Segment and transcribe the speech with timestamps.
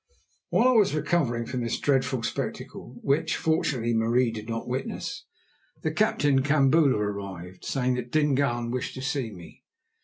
[0.49, 5.27] While I was recovering from this dreadful spectacle, which, fortunately, Marie did not witness,
[5.83, 9.63] the captain Kambula arrived, saying that Dingaan wished to see me.